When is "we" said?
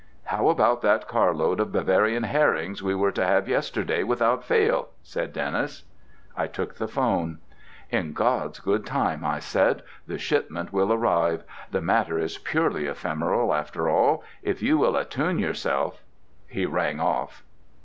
2.81-2.95